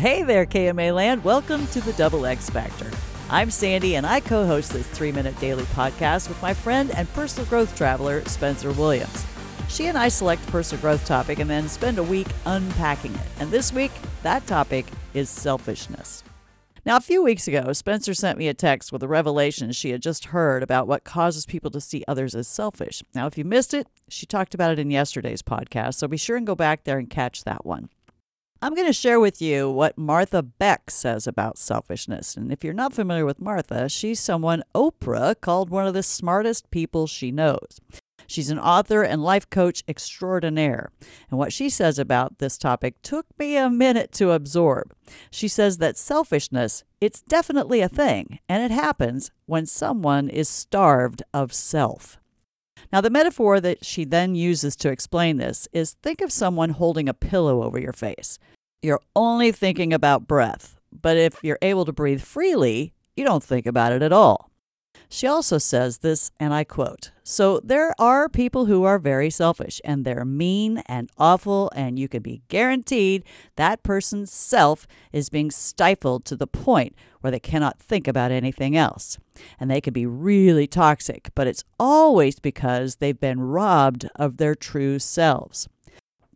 [0.00, 1.24] Hey there, KMA Land.
[1.24, 2.88] Welcome to the Double X Factor.
[3.30, 7.12] I'm Sandy, and I co host this three minute daily podcast with my friend and
[7.14, 9.26] personal growth traveler, Spencer Williams.
[9.68, 13.26] She and I select a personal growth topic and then spend a week unpacking it.
[13.40, 13.90] And this week,
[14.22, 16.22] that topic is selfishness.
[16.86, 20.00] Now, a few weeks ago, Spencer sent me a text with a revelation she had
[20.00, 23.02] just heard about what causes people to see others as selfish.
[23.16, 26.36] Now, if you missed it, she talked about it in yesterday's podcast, so be sure
[26.36, 27.88] and go back there and catch that one.
[28.60, 32.36] I'm going to share with you what Martha Beck says about selfishness.
[32.36, 36.68] And if you're not familiar with Martha, she's someone Oprah called one of the smartest
[36.72, 37.80] people she knows.
[38.26, 40.90] She's an author and life coach extraordinaire.
[41.30, 44.92] And what she says about this topic took me a minute to absorb.
[45.30, 51.22] She says that selfishness, it's definitely a thing, and it happens when someone is starved
[51.32, 52.18] of self.
[52.92, 57.08] Now, the metaphor that she then uses to explain this is think of someone holding
[57.08, 58.38] a pillow over your face.
[58.82, 63.66] You're only thinking about breath, but if you're able to breathe freely, you don't think
[63.66, 64.47] about it at all.
[65.10, 69.80] She also says this, and I quote So there are people who are very selfish,
[69.82, 73.24] and they're mean and awful, and you can be guaranteed
[73.56, 78.76] that person's self is being stifled to the point where they cannot think about anything
[78.76, 79.18] else.
[79.58, 84.54] And they can be really toxic, but it's always because they've been robbed of their
[84.54, 85.68] true selves.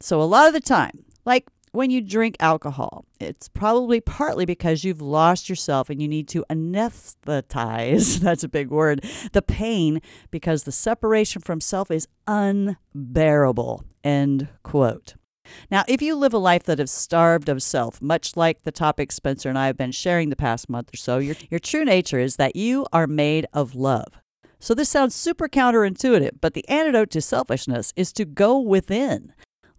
[0.00, 4.84] So a lot of the time, like when you drink alcohol, it's probably partly because
[4.84, 10.00] you've lost yourself and you need to anesthetize, that's a big word, the pain
[10.30, 13.84] because the separation from self is unbearable.
[14.04, 15.14] End quote.
[15.70, 19.10] Now, if you live a life that is starved of self, much like the topic
[19.10, 22.20] Spencer and I have been sharing the past month or so, your, your true nature
[22.20, 24.20] is that you are made of love.
[24.60, 29.32] So, this sounds super counterintuitive, but the antidote to selfishness is to go within.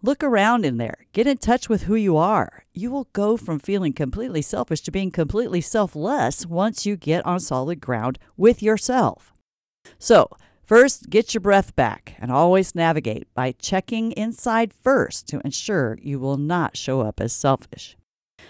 [0.04, 1.06] Look around in there.
[1.14, 2.66] Get in touch with who you are.
[2.74, 7.40] You will go from feeling completely selfish to being completely selfless once you get on
[7.40, 9.32] solid ground with yourself.
[9.98, 10.28] So,
[10.62, 16.18] first, get your breath back and always navigate by checking inside first to ensure you
[16.18, 17.96] will not show up as selfish.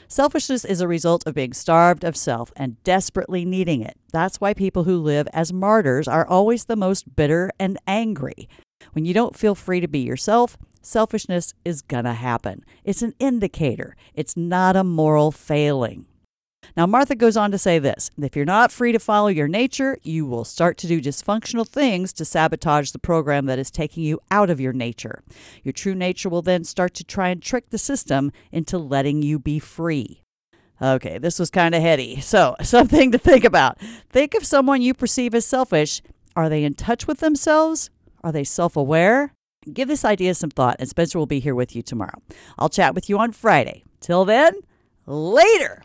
[0.09, 3.97] Selfishness is a result of being starved of self and desperately needing it.
[4.12, 8.49] That's why people who live as martyrs are always the most bitter and angry.
[8.91, 12.65] When you don't feel free to be yourself, selfishness is going to happen.
[12.84, 16.06] It's an indicator, it's not a moral failing.
[16.77, 19.99] Now, Martha goes on to say this if you're not free to follow your nature,
[20.03, 24.21] you will start to do dysfunctional things to sabotage the program that is taking you
[24.31, 25.22] out of your nature.
[25.62, 29.39] Your true nature will then start to try and trick the system into letting you
[29.39, 30.22] be free.
[30.83, 32.21] Okay, this was kind of heady.
[32.21, 33.78] So, something to think about.
[34.11, 36.03] Think of someone you perceive as selfish.
[36.37, 37.91] Are they in touch with themselves?
[38.22, 39.34] Are they self aware?
[39.73, 42.21] Give this idea some thought, and Spencer will be here with you tomorrow.
[42.59, 43.85] I'll chat with you on Friday.
[44.01, 44.55] Till then,
[45.07, 45.83] later.